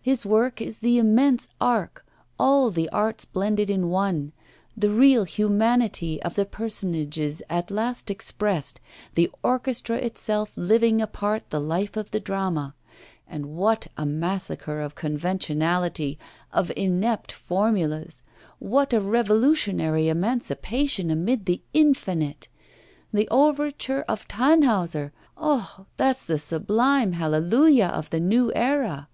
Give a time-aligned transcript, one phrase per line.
[0.00, 2.06] His work is the immense ark,
[2.38, 4.30] all the arts blended in one;
[4.76, 8.80] the real humanity of the personages at last expressed,
[9.16, 12.76] the orchestra itself living apart the life of the drama.
[13.26, 16.20] And what a massacre of conventionality,
[16.52, 18.22] of inept formulas!
[18.60, 22.46] what a revolutionary emancipation amid the infinite!
[23.12, 25.86] The overture of "Tannhauser," ah!
[25.96, 29.08] that's the sublime hallelujah of the new era.